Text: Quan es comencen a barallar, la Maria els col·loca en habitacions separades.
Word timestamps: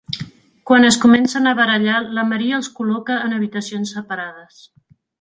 Quan 0.69 0.87
es 0.87 0.97
comencen 1.03 1.51
a 1.51 1.53
barallar, 1.59 2.01
la 2.21 2.25
Maria 2.31 2.59
els 2.61 2.73
col·loca 2.81 3.21
en 3.29 3.39
habitacions 3.39 3.97
separades. 3.99 4.69